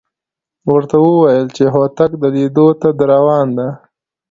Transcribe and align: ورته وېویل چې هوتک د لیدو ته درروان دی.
ورته 0.71 0.95
وېویل 1.03 1.47
چې 1.57 1.63
هوتک 1.73 2.11
د 2.21 2.23
لیدو 2.35 2.67
ته 2.81 2.87
درروان 2.99 3.47
دی. 3.57 3.69